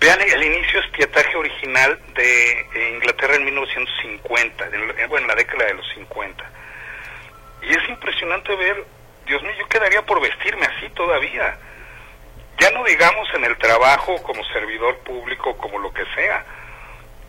[0.00, 5.34] Vean, el inicio es pietaje original de eh, Inglaterra en 1950, en, bueno, en la
[5.34, 6.59] década de los 50.
[7.62, 8.84] Y es impresionante ver,
[9.26, 11.58] Dios mío, yo quedaría por vestirme así todavía.
[12.58, 16.44] Ya no digamos en el trabajo, como servidor público, como lo que sea.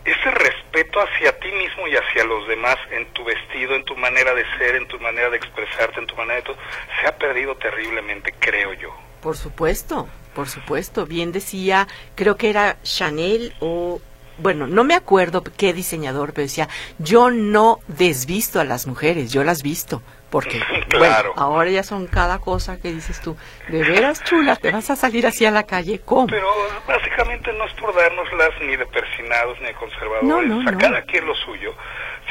[0.04, 4.34] Ese respeto hacia ti mismo y hacia los demás en tu vestido, en tu manera
[4.34, 6.56] de ser, en tu manera de expresarte, en tu manera de todo,
[7.00, 8.92] se ha perdido terriblemente, creo yo.
[9.22, 11.06] Por supuesto, por supuesto.
[11.06, 14.00] Bien decía, creo que era Chanel o,
[14.38, 16.68] bueno, no me acuerdo qué diseñador, pero decía,
[16.98, 20.02] yo no desvisto a las mujeres, yo las visto.
[20.32, 21.34] Porque, Claro.
[21.34, 23.36] bueno, ahora ya son cada cosa que dices tú.
[23.68, 26.26] De veras chula, te vas a salir así a la calle, ¿cómo?
[26.26, 26.48] Pero
[26.88, 30.78] básicamente no es por dárnoslas ni de persinados ni de conservadores, No, no, sea, no.
[30.78, 31.74] cada quien lo suyo.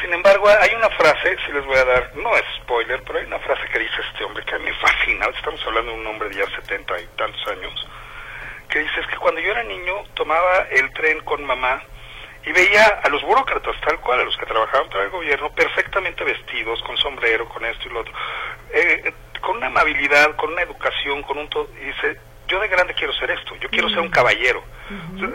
[0.02, 3.26] Sin embargo, hay una frase, si les voy a dar, no es spoiler, pero hay
[3.26, 6.08] una frase que dice este hombre que a mí me fascina, estamos hablando de un
[6.08, 7.88] hombre de ya 70 y tantos años,
[8.68, 11.84] que dice es que cuando yo era niño tomaba el tren con mamá
[12.46, 16.24] y veía a los burócratas tal cual, a los que trabajaban para el gobierno, perfectamente
[16.24, 18.14] vestidos, con sombrero, con esto y lo otro,
[18.74, 22.68] eh, eh, con una amabilidad, con una educación, con un todo, y dice, yo de
[22.68, 24.64] grande quiero ser esto, yo quiero ser un caballero.
[25.18, 25.26] su,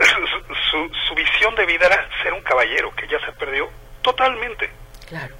[0.71, 3.69] su, su visión de vida era ser un caballero, que ya se perdió
[4.03, 4.71] totalmente.
[5.09, 5.35] Claro.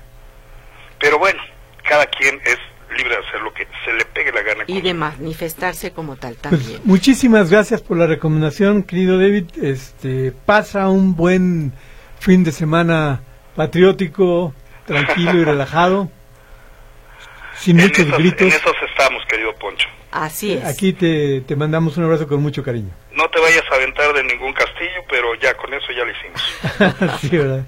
[0.99, 1.43] Pero bueno,
[1.83, 2.59] cada quien es
[2.97, 4.65] libre de hacer lo que se le pegue la gana.
[4.67, 6.81] Y de manifestarse como tal Pues, también.
[6.85, 9.45] muchísimas gracias por la recomendación, querido David.
[9.63, 11.73] Este, pasa un buen
[12.21, 13.21] fin de semana
[13.55, 14.55] patriótico,
[14.87, 16.11] tranquilo y relajado,
[17.59, 18.41] sin en, muchos esos, gritos.
[18.43, 19.89] en esos estamos, querido Poncho.
[20.13, 20.65] Así es.
[20.65, 22.91] Aquí te, te mandamos un abrazo con mucho cariño.
[23.17, 27.19] No te vayas a aventar de ningún castillo, pero ya con eso ya lo hicimos.
[27.21, 27.65] sí, ¿verdad?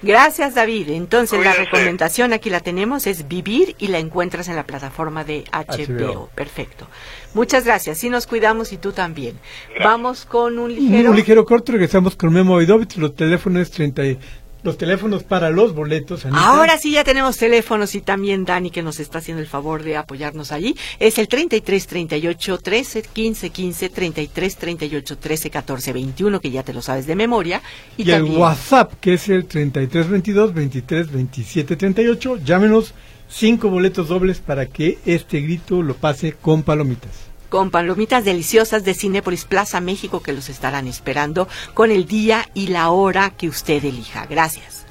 [0.00, 0.90] Gracias, David.
[0.90, 5.44] Entonces, la recomendación aquí la tenemos, es Vivir y la encuentras en la plataforma de
[5.52, 6.12] HBO.
[6.12, 6.30] HBO.
[6.34, 6.86] Perfecto.
[7.34, 7.98] Muchas gracias.
[7.98, 9.38] Sí nos cuidamos y tú también.
[9.70, 9.84] Gracias.
[9.84, 11.10] Vamos con un ligero...
[11.10, 14.18] Un ligero corto, regresamos con Memo Vidovich, los teléfonos 30 y-
[14.62, 16.24] los teléfonos para los boletos.
[16.24, 16.46] Anita.
[16.46, 19.96] Ahora sí ya tenemos teléfonos y también Dani que nos está haciendo el favor de
[19.96, 20.76] apoyarnos allí.
[20.98, 26.72] Es el 33 38 13 15 15 33 38 13 14 21 que ya te
[26.72, 27.62] lo sabes de memoria
[27.96, 32.38] y, Y el también WhatsApp, que es el 3322 23 27 38.
[32.44, 32.94] Llámenos
[33.28, 37.31] cinco boletos dobles para que este grito lo pase con palomitas.
[37.52, 42.68] Con palomitas deliciosas de Cinépolis Plaza México que los estarán esperando con el día y
[42.68, 44.24] la hora que usted elija.
[44.24, 44.86] Gracias.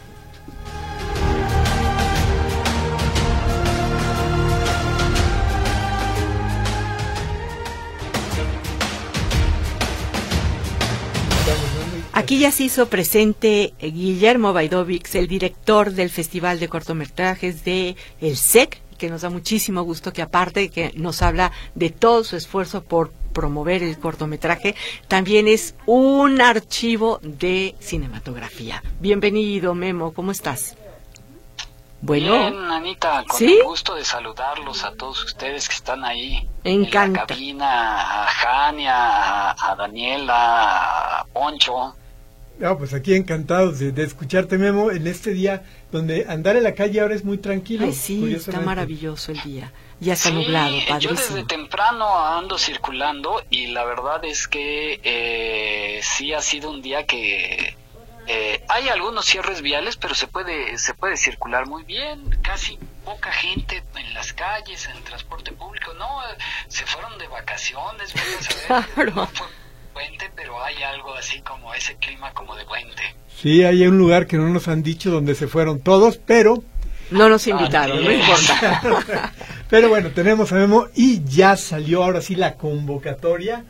[12.13, 18.38] Aquí ya se hizo presente Guillermo Baidovix, el director del Festival de Cortometrajes de El
[18.38, 22.83] SEC, que nos da muchísimo gusto que aparte que nos habla de todo su esfuerzo
[22.83, 24.75] por promover el cortometraje,
[25.07, 28.83] también es un archivo de cinematografía.
[28.99, 30.77] Bienvenido, Memo, ¿cómo estás?
[32.01, 33.57] Bueno, Bien, Anita, con ¿Sí?
[33.57, 36.47] el gusto de saludarlos a todos ustedes que están ahí.
[36.63, 37.05] Encanta.
[37.05, 41.95] En la cabina, a Jania, a, Daniela, a Poncho.
[42.59, 46.73] No, pues aquí encantados de, de escucharte, Memo, en este día donde andar en la
[46.73, 47.86] calle ahora es muy tranquilo.
[47.86, 49.71] ay, sí, está maravilloso el día.
[49.99, 51.15] Ya está Sí, nublado, yo padrísimo.
[51.38, 57.06] desde temprano ando circulando y la verdad es que eh, sí ha sido un día
[57.06, 57.75] que
[58.27, 62.39] eh, hay algunos cierres viales, pero se puede se puede circular muy bien.
[62.41, 65.93] Casi poca gente en las calles, en el transporte público.
[65.95, 66.08] No,
[66.67, 68.10] se fueron de vacaciones.
[68.12, 68.86] saber.
[68.95, 69.12] Claro.
[69.15, 69.47] No fue
[69.93, 73.01] puente, pero hay algo así como ese clima como de puente.
[73.41, 76.63] Sí, hay un lugar que no nos han dicho donde se fueron todos, pero
[77.10, 79.34] No nos invitaron, no importa.
[79.69, 83.65] pero bueno, tenemos a Memo y ya salió ahora sí la convocatoria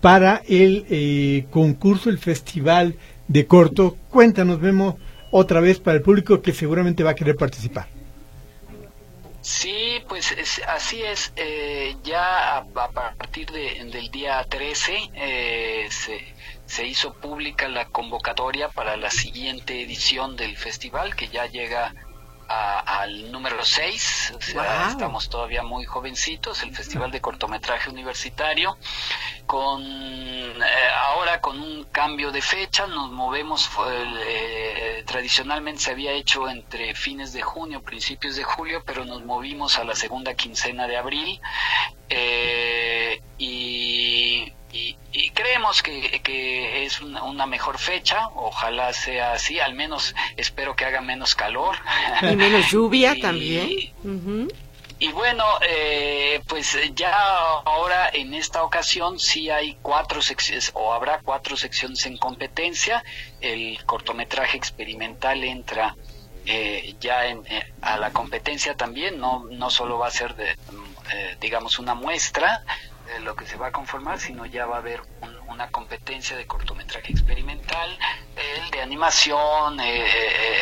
[0.00, 2.96] para el eh, concurso, el festival
[3.28, 3.96] de corto.
[4.10, 4.98] Cuéntanos, Memo,
[5.30, 7.88] otra vez para el público que seguramente va a querer participar.
[9.44, 11.30] Sí, pues es- así es.
[11.36, 17.84] eh, ya a, a partir de- del día 13 eh, se, se hizo pública la
[17.84, 21.94] convocatoria para la siguiente edición del festival, que ya llega
[22.48, 24.32] a- al número 6.
[24.36, 28.76] O sea, estamos todavía muy jovencitos, el Festival de Cortometraje Universitario.
[29.46, 30.62] Con eh,
[31.06, 33.68] ahora con un cambio de fecha nos movemos
[34.26, 39.78] eh, tradicionalmente se había hecho entre fines de junio principios de julio pero nos movimos
[39.78, 41.40] a la segunda quincena de abril
[42.08, 49.60] eh, y, y- y creemos que, que es una, una mejor fecha ojalá sea así
[49.60, 51.76] al menos espero que haga menos calor
[52.22, 53.68] Y menos lluvia Y- también.
[54.02, 54.48] Ujú.
[54.98, 57.12] Y bueno, eh, pues ya
[57.64, 63.04] ahora en esta ocasión sí hay cuatro secciones o habrá cuatro secciones en competencia.
[63.40, 65.96] El cortometraje experimental entra
[66.46, 70.54] eh, ya en, eh, a la competencia también, no, no solo va a ser de,
[70.54, 72.62] mm, eh, digamos, una muestra
[73.14, 76.36] de lo que se va a conformar, sino ya va a haber un- una competencia
[76.36, 77.96] de cortometraje experimental,
[78.36, 80.04] el de animación, eh,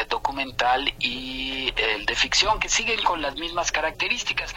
[0.00, 4.54] eh, documental y el de ficción, que siguen con las mismas características.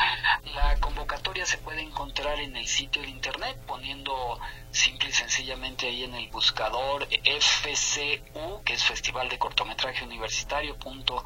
[0.54, 4.40] La convocatoria se puede encontrar en el sitio de internet poniendo
[4.72, 11.24] simple y sencillamente ahí en el buscador FCU, que es Festival de Cortometraje Universitario punto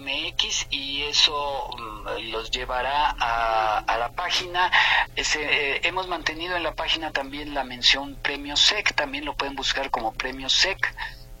[0.00, 4.70] MX y eso mm, los llevará a, la página.
[5.16, 9.90] Eh, hemos mantenido en la página también la mención Premio SEC, también lo pueden buscar
[9.90, 10.94] como Premio SEC,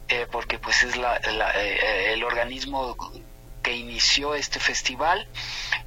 [0.08, 2.96] eh, porque pues es la, la, eh, el organismo
[3.62, 5.28] que inició este festival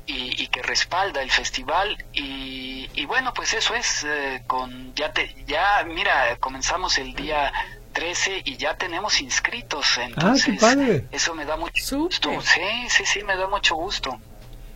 [0.06, 5.34] y, que respalda el festival y, y bueno pues eso es eh, con ya te
[5.48, 7.52] ya mira comenzamos el día
[7.94, 11.06] 13 y ya tenemos inscritos entonces padre.
[11.12, 12.30] eso me da mucho gusto.
[12.42, 14.20] Sí sí sí me da mucho gusto.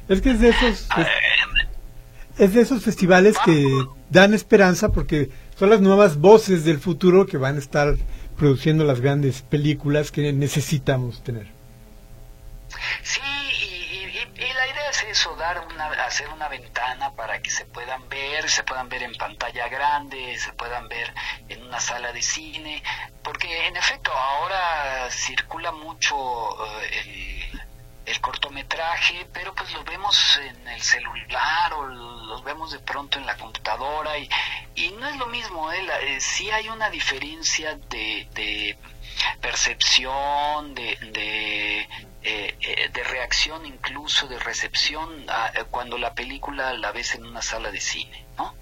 [0.07, 1.07] Es que es de esos, es,
[2.37, 3.65] es de esos festivales que
[4.09, 7.95] dan esperanza porque son las nuevas voces del futuro que van a estar
[8.37, 11.47] produciendo las grandes películas que necesitamos tener.
[13.01, 18.09] Sí, y, la idea es eso, dar una, hacer una ventana para que se puedan
[18.09, 21.13] ver, se puedan ver en pantalla grande, se puedan ver
[21.47, 22.83] en una sala de cine,
[23.23, 26.13] porque en efecto ahora circula mucho
[26.81, 27.65] eh, el
[28.05, 33.25] el cortometraje, pero pues lo vemos en el celular o los vemos de pronto en
[33.25, 34.29] la computadora y,
[34.75, 35.87] y no es lo mismo, ¿eh?
[36.01, 38.77] eh sí hay una diferencia de, de
[39.41, 41.87] percepción, de, de, eh,
[42.23, 45.25] eh, de, reacción incluso, de recepción
[45.71, 48.53] cuando la película la ves en una sala de cine, ¿no?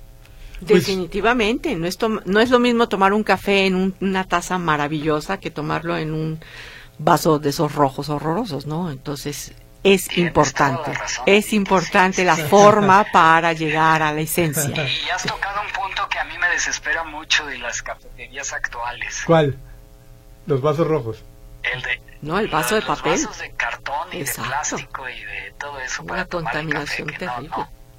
[0.59, 5.37] Pues Definitivamente, no es, no es lo mismo tomar un café en una taza maravillosa
[5.37, 6.39] que tomarlo en un
[6.97, 8.89] vaso de esos rojos horrorosos, ¿no?
[8.89, 10.93] Entonces es importante,
[11.25, 14.87] es importante la forma para llegar a la esencia.
[14.87, 19.23] Y has tocado un punto que a mí me desespera mucho de las cafeterías actuales.
[19.25, 19.57] ¿Cuál?
[20.45, 21.23] Los vasos rojos.
[21.63, 23.13] El de no, el vaso de papel.
[23.13, 27.49] Los vasos de cartón y de plástico y de todo eso Una contaminación terrible.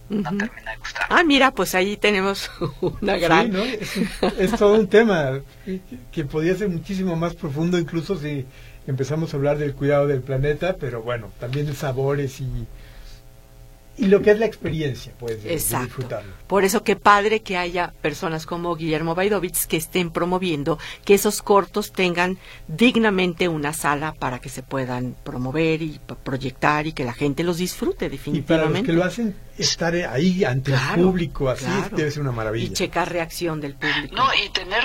[0.09, 1.07] No, termina de gustar.
[1.11, 3.47] Ah, mira, pues ahí tenemos una gran...
[3.47, 3.63] Sí, ¿no?
[3.63, 5.41] es, es, todo un tema
[6.11, 8.47] que podría ser muchísimo más profundo incluso si
[8.87, 12.67] empezamos a hablar del cuidado del planeta, pero bueno, también de sabores y,
[13.97, 16.33] y lo que es la experiencia, pues, de, disfrutarlo.
[16.47, 21.43] Por eso qué padre que haya personas como Guillermo Baidovich que estén promoviendo que esos
[21.43, 27.13] cortos tengan dignamente una sala para que se puedan promover y proyectar y que la
[27.13, 28.53] gente los disfrute definitivamente.
[28.53, 32.33] Y para los que lo hacen estar ahí ante el público, así debe ser una
[32.33, 32.67] maravilla.
[32.67, 34.15] Y checar reacción del público.
[34.15, 34.83] No, y tener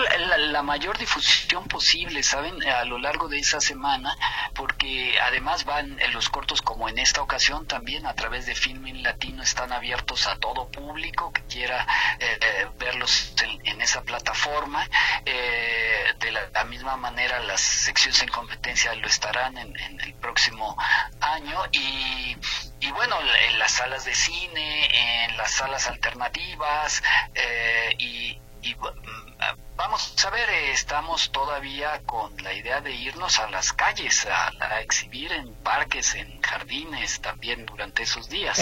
[0.51, 2.61] la, mayor difusión posible, ¿saben?
[2.67, 4.15] A lo largo de esa semana,
[4.53, 9.03] porque además van en los cortos como en esta ocasión también a través de Filming
[9.03, 11.87] Latino están abiertos a todo público que quiera
[12.19, 14.87] eh, eh, verlos en, esa plataforma.
[15.25, 20.77] Eh, de la, misma manera las secciones en competencia lo estarán en, en el próximo
[21.21, 22.35] año y
[22.81, 23.15] y bueno,
[23.49, 27.03] en las salas de cine, en las salas alternativas
[27.35, 28.39] eh, y,
[28.75, 34.81] mm, vamos a ver, estamos todavía con la idea de irnos a las calles, a,
[34.81, 38.59] exhibir en parques, en jardines también durante esos días.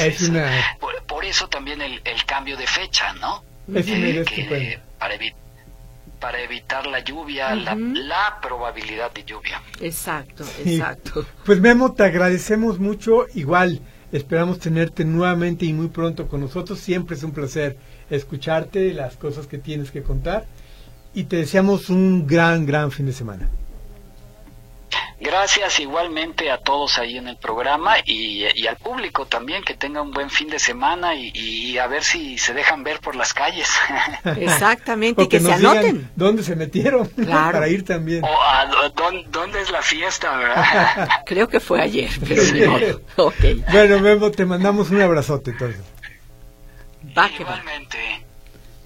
[1.08, 3.44] por, eso también el, cambio de fecha, ¿no?
[3.74, 5.16] Eh, para,
[6.20, 9.62] para evitar la lluvia, la, la, probabilidad de lluvia.
[9.80, 11.26] Exacto, exacto.
[11.46, 16.80] Pues Memo, te agradecemos mucho, igual Esperamos tenerte nuevamente y muy pronto con nosotros.
[16.80, 17.78] Siempre es un placer
[18.10, 20.46] escucharte, las cosas que tienes que contar.
[21.14, 23.50] Y te deseamos un gran, gran fin de semana.
[25.20, 30.12] Gracias igualmente a todos ahí en el programa y, al público también que tenga un
[30.12, 33.68] buen fin de semana y, a ver si se dejan ver por las calles.
[34.38, 36.10] Exactamente, y que, se anoten.
[36.16, 37.08] ¿Dónde se metieron?
[37.08, 38.24] Para ir también.
[38.24, 38.66] O a,
[39.32, 41.10] dónde, es la fiesta, ¿verdad?
[41.26, 42.12] Creo que fue ayer.
[43.72, 45.82] Bueno, Memo, te mandamos un abrazote entonces.
[47.40, 48.27] Igualmente.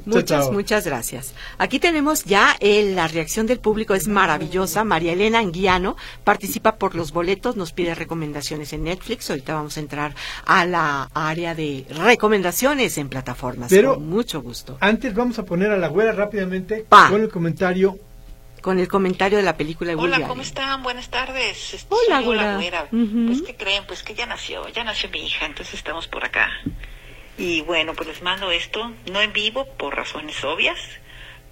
[0.06, 1.34] Muchas, muchas gracias.
[1.58, 4.84] Aquí tenemos ya la reacción del público, es maravillosa.
[4.84, 9.30] María Elena Anguiano participa por los boletos, nos pide recomendaciones en Netflix.
[9.30, 13.70] Ahorita vamos a entrar a la área de recomendaciones en plataformas.
[13.70, 14.78] Pero con mucho gusto.
[14.80, 17.98] Antes vamos a poner a la güera rápidamente con el comentario.
[18.62, 20.84] Con el comentario de la película de Hola, ¿cómo están?
[20.84, 21.74] Buenas tardes.
[21.74, 22.88] Este, Hola, güera.
[22.90, 23.84] Pues, ¿qué creen?
[23.88, 26.48] Pues que ya nació, ya nació mi hija, entonces estamos por acá.
[27.42, 30.78] Y bueno, pues les mando esto, no en vivo por razones obvias,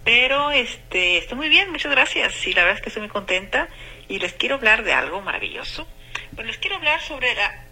[0.03, 2.45] pero este, estoy muy bien, muchas gracias.
[2.45, 3.67] Y la verdad es que estoy muy contenta
[4.07, 5.87] y les quiero hablar de algo maravilloso.
[6.35, 7.65] Pues les quiero hablar sobre la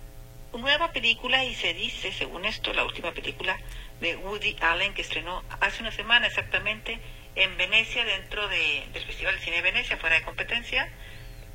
[0.51, 3.55] nueva película y se dice, según esto, la última película
[4.01, 6.99] de Woody Allen que estrenó hace una semana exactamente
[7.35, 10.89] en Venecia, dentro del Festival de Cine de Venecia, fuera de competencia,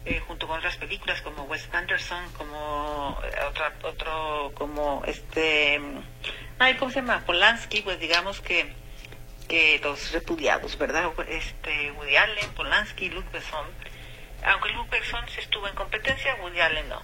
[0.04, 5.80] eh, junto con otras películas como Wes Anderson, como eh, otra, otro, como este
[6.62, 7.24] ay, ¿cómo se llama?
[7.26, 8.72] Polanski, pues digamos que,
[9.48, 11.10] que los repudiados, ¿verdad?
[11.28, 13.66] Este, Woody Allen, Polanski, Luc Besson.
[14.44, 17.02] Aunque Luc Besson se estuvo en competencia, Woody Allen no.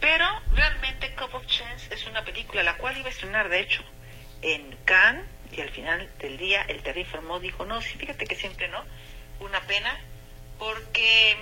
[0.00, 3.82] Pero realmente Cup of Chance es una película la cual iba a estrenar, de hecho,
[4.42, 8.36] en Cannes y al final del día el Terry Fermó dijo, no, sí, fíjate que
[8.36, 8.84] siempre no,
[9.40, 9.98] una pena,
[10.58, 11.36] porque,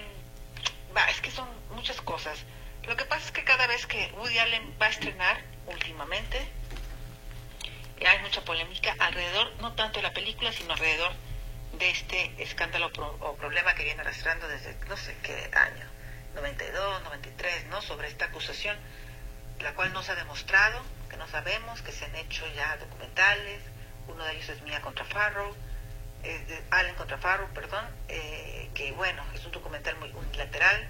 [1.79, 2.39] muchas cosas.
[2.87, 6.37] Lo que pasa es que cada vez que Woody Allen va a estrenar, últimamente,
[8.05, 11.13] hay mucha polémica alrededor, no tanto de la película, sino alrededor
[11.79, 15.87] de este escándalo o problema que viene arrastrando desde no sé qué año,
[16.35, 17.81] 92, 93, ¿no?
[17.81, 18.77] Sobre esta acusación,
[19.61, 23.61] la cual no se ha demostrado, que no sabemos, que se han hecho ya documentales,
[24.09, 25.55] uno de ellos es Mia contra Farrow,
[26.25, 30.89] eh, Allen contra Farrow, perdón, eh, que bueno, es un documental muy unilateral,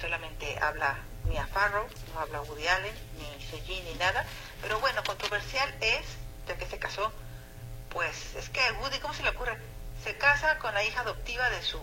[0.00, 4.24] solamente habla Mia Farrow, no habla Woody Allen, ni Seji, ni nada,
[4.62, 6.06] pero bueno, controversial es,
[6.48, 7.12] ya que se casó,
[7.90, 9.56] pues es que Woody, ¿cómo se le ocurre?
[10.04, 11.80] Se casa con la hija adoptiva de su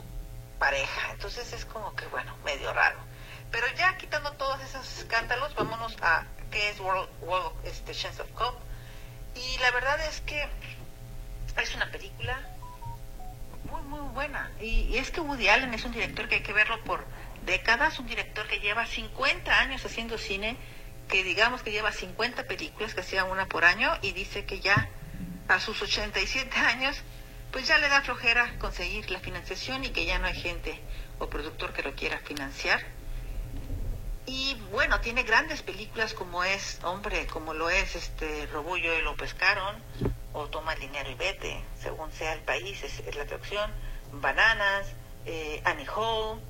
[0.60, 3.00] pareja, entonces es como que bueno, medio raro.
[3.52, 8.30] Pero ya quitando todos esos escándalos, vámonos a qué es World, World este, Chance of
[8.32, 8.56] Cop.
[9.36, 10.48] Y la verdad es que
[11.62, 12.42] es una película
[13.70, 14.52] muy, muy buena.
[14.60, 17.06] Y, y, es que Woody Allen es un director que hay que verlo por
[17.48, 20.56] décadas, un director que lleva 50 años haciendo cine,
[21.08, 24.90] que digamos que lleva 50 películas, que hacía una por año, y dice que ya
[25.48, 27.02] a sus 87 años,
[27.52, 30.80] pues ya le da flojera conseguir la financiación y que ya no hay gente
[31.18, 32.86] o productor que lo quiera financiar.
[34.26, 39.34] Y bueno, tiene grandes películas como es, hombre, como lo es este Robullo y López
[39.34, 39.82] Caron,
[40.34, 43.72] o Toma el dinero y vete, según sea el país, es, la traducción,
[44.12, 44.88] Bananas,
[45.26, 46.42] eh, Annie Hall,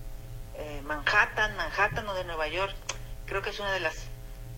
[0.57, 2.75] eh, Manhattan, Manhattan o de Nueva York,
[3.25, 4.07] creo que es una de las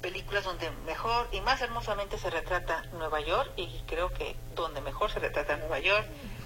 [0.01, 5.11] películas donde mejor y más hermosamente se retrata Nueva York y creo que donde mejor
[5.11, 6.05] se retrata Nueva York.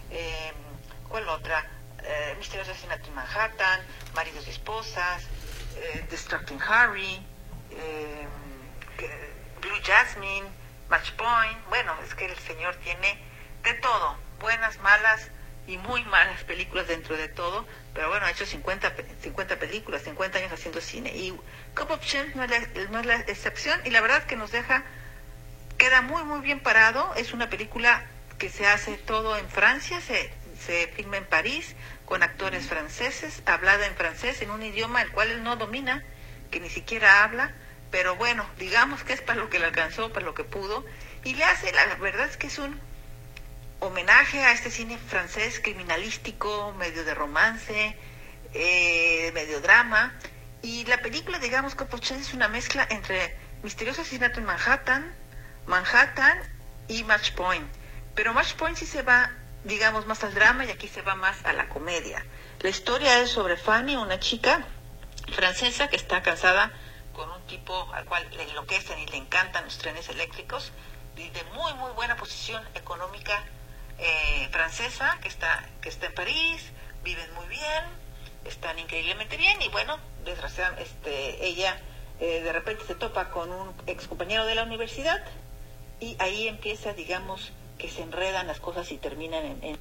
[0.10, 0.52] Eh,
[1.08, 1.66] ¿Cuál otra?
[2.06, 3.80] Eh, Misterioso asesinato en Manhattan,
[4.14, 5.24] Maridos y Esposas,
[5.76, 7.26] eh, Destructing Harry,
[7.72, 8.28] eh,
[9.62, 10.48] Blue Jasmine,
[10.90, 11.66] Match Point.
[11.70, 13.18] Bueno, es que el señor tiene
[13.64, 15.30] de todo, buenas, malas
[15.68, 20.38] y muy malas películas dentro de todo, pero bueno, ha hecho 50, 50 películas, 50
[20.38, 21.16] años haciendo cine.
[21.16, 21.32] Y
[21.76, 22.60] Cup of Champ no es, la,
[22.90, 24.84] no es la excepción y la verdad que nos deja,
[25.78, 27.14] queda muy, muy bien parado.
[27.16, 28.06] Es una película
[28.38, 30.32] que se hace todo en Francia, se,
[30.66, 35.32] se filma en París, con actores franceses, hablada en francés, en un idioma el cual
[35.32, 36.04] él no domina,
[36.52, 37.54] que ni siquiera habla,
[37.90, 40.86] pero bueno, digamos que es para lo que le alcanzó, para lo que pudo,
[41.24, 42.80] y le hace, la verdad es que es un
[43.84, 47.98] homenaje a este cine francés criminalístico, medio de romance,
[48.54, 50.18] eh, medio drama,
[50.62, 55.14] y la película, digamos, Copochen es una mezcla entre Misterioso Asesinato en Manhattan,
[55.68, 56.40] Manhattan
[56.88, 57.68] y Match Point.
[58.16, 59.32] Pero Match Point sí se va
[59.64, 62.26] digamos, más al drama y aquí se va más a la comedia.
[62.60, 64.66] La historia es sobre Fanny, una chica
[65.32, 66.72] francesa que está casada
[67.14, 70.72] con un tipo al cual le enloquecen y le encantan los trenes eléctricos,
[71.16, 73.44] y de muy, muy buena posición económica
[74.00, 76.62] eh, francesa, que está, que está en París,
[77.04, 77.84] viven muy bien,
[78.46, 81.78] están increíblemente bien, y bueno, desgraciadamente, este, ella
[82.20, 85.24] eh, de repente se topa con un ex compañero de la universidad,
[86.00, 89.78] y ahí empieza, digamos, que se enredan las cosas y terminan en...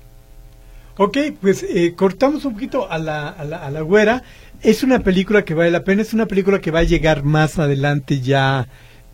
[0.99, 4.23] Ok, pues eh, cortamos un poquito a la, a, la, a la güera.
[4.61, 7.59] Es una película que vale la pena, es una película que va a llegar más
[7.59, 8.69] adelante ya,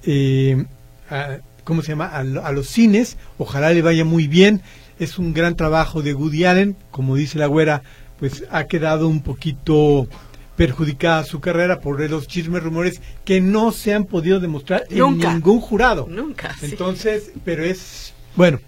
[0.05, 0.65] eh,
[1.09, 2.07] a, ¿cómo se llama?
[2.07, 3.17] A, a, los cines.
[3.39, 4.61] Ojalá le vaya muy bien.
[4.99, 6.77] Es un gran trabajo de Woody Allen.
[6.91, 7.83] Como dice la güera,
[8.19, 10.09] pues ha quedado un poquito
[10.57, 15.29] perjudicada su carrera por los chismes, rumores que no se han podido demostrar Nunca.
[15.29, 16.09] en ningún jurado.
[16.11, 16.55] Nunca.
[16.59, 16.67] Sí.
[16.67, 18.59] Entonces, pero es, bueno,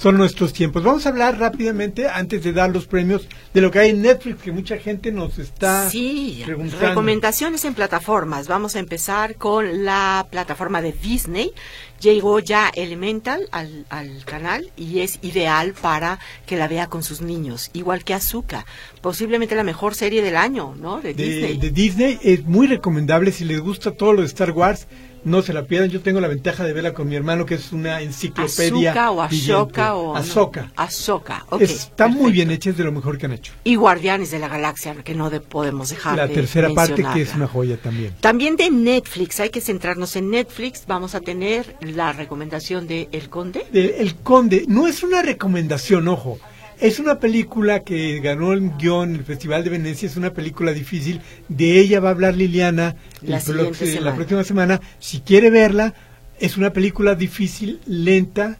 [0.00, 0.82] son nuestros tiempos.
[0.82, 4.40] Vamos a hablar rápidamente, antes de dar los premios, de lo que hay en Netflix,
[4.40, 6.86] que mucha gente nos está sí, preguntando.
[6.86, 8.48] recomendaciones en plataformas.
[8.48, 11.52] Vamos a empezar con la plataforma de Disney.
[12.00, 17.20] Llegó ya Elemental al, al canal y es ideal para que la vea con sus
[17.20, 18.64] niños, igual que Azúcar.
[19.02, 21.02] Posiblemente la mejor serie del año, ¿no?
[21.02, 21.58] De, de Disney.
[21.58, 24.86] De Disney es muy recomendable si les gusta todo lo de Star Wars
[25.24, 25.90] no se la pierdan.
[25.90, 28.90] Yo tengo la ventaja de verla con mi hermano, que es una enciclopedia.
[28.90, 30.72] Azuka o Ashoka o Azoka.
[30.76, 31.44] Azoka.
[31.50, 32.22] Okay, Está perfecto.
[32.22, 33.52] muy bien hecha, es de lo mejor que han hecho.
[33.64, 37.22] Y Guardianes de la Galaxia, que no de, podemos dejar La de tercera parte, que
[37.22, 38.14] es una joya también.
[38.20, 40.84] También de Netflix, hay que centrarnos en Netflix.
[40.86, 43.66] Vamos a tener la recomendación de El Conde.
[43.72, 46.38] De El Conde, no es una recomendación, ojo.
[46.80, 50.72] Es una película que ganó el guion en el Festival de Venecia, es una película
[50.72, 51.20] difícil.
[51.48, 54.00] De ella va a hablar Liliana La el semana.
[54.00, 54.80] la próxima semana.
[54.98, 55.92] Si quiere verla,
[56.38, 58.58] es una película difícil, lenta,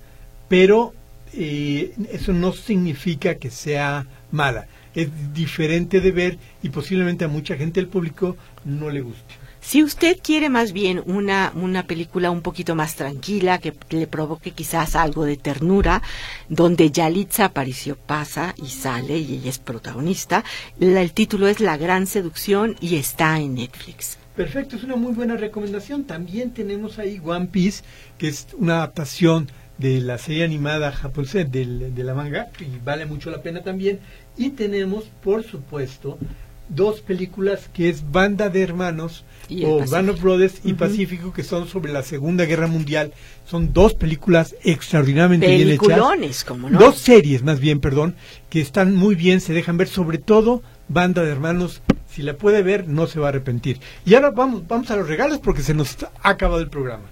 [0.49, 0.93] pero
[1.33, 4.67] eh, eso no significa que sea mala.
[4.95, 9.40] Es diferente de ver y posiblemente a mucha gente del público no le guste.
[9.63, 14.53] Si usted quiere más bien una, una película un poquito más tranquila, que le provoque
[14.53, 16.03] quizás algo de ternura,
[16.49, 20.45] donde Yalitza Aparicio pasa y sale y ella es protagonista,
[20.79, 24.19] la- el título es La Gran Seducción y está en Netflix.
[24.35, 26.05] Perfecto, es una muy buena recomendación.
[26.05, 27.83] También tenemos ahí One Piece,
[28.17, 33.05] que es una adaptación de la serie animada japonesa, del- de la manga, y vale
[33.07, 34.01] mucho la pena también.
[34.39, 36.19] Y tenemos, por supuesto,
[36.69, 39.85] dos películas que es Banda de Hermanos Y o.
[39.85, 43.13] Band of Brothers y Pacífico que son sobre la Segunda Guerra Mundial.
[43.45, 46.45] Son dos películas extraordinariamente bien hechas.
[46.45, 46.79] Como no.
[46.79, 48.15] Dos series, más bien, perdón,
[48.49, 51.83] que están muy bien, se dejan ver, sobre todo Banda de Hermanos.
[52.09, 53.81] Si la puede ver, no se va a arrepentir.
[54.05, 57.05] Y ahora vamos, vamos a los regalos porque se nos ha acabado el programa.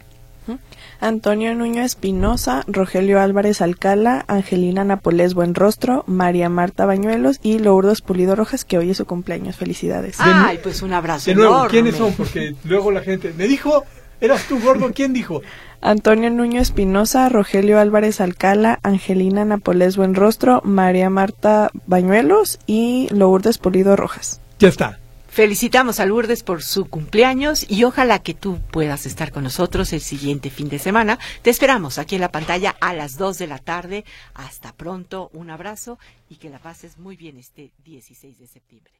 [1.00, 8.34] Antonio Nuño Espinosa, Rogelio Álvarez Alcala, Angelina Napolés Buenrostro, María Marta Bañuelos y Lourdes Pulido
[8.34, 9.56] Rojas, que hoy es su cumpleaños.
[9.56, 10.16] Felicidades.
[10.18, 11.70] Ay, pues un abrazo De nuevo, enorme.
[11.70, 12.12] ¿quiénes son?
[12.14, 13.84] Porque luego la gente me dijo,
[14.20, 15.40] eras tú gordo, ¿quién dijo?
[15.80, 23.94] Antonio Nuño Espinosa, Rogelio Álvarez Alcala, Angelina Napolés Buenrostro, María Marta Bañuelos y Lourdes Pulido
[23.94, 24.40] Rojas.
[24.58, 24.98] Ya está.
[25.38, 30.00] Felicitamos a Lourdes por su cumpleaños y ojalá que tú puedas estar con nosotros el
[30.00, 31.20] siguiente fin de semana.
[31.42, 34.04] Te esperamos aquí en la pantalla a las 2 de la tarde.
[34.34, 38.97] Hasta pronto, un abrazo y que la pases muy bien este 16 de septiembre.